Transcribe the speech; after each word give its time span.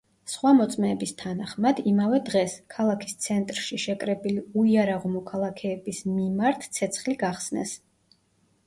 სხვა 0.35 0.51
მოწმეების 0.59 1.11
თანახმად, 1.19 1.81
იმავე 1.91 2.19
დღეს, 2.29 2.55
ქალაქის 2.77 3.19
ცენტრში 3.27 3.79
შეკრებილი 3.85 4.43
უიარაღო 4.63 5.13
მოქალაქეების 5.19 6.03
მიმართ 6.19 6.69
ცეცხლი 6.81 7.21
გახსნეს. 7.29 7.79